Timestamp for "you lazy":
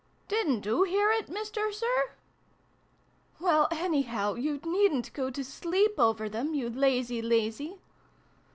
6.55-7.21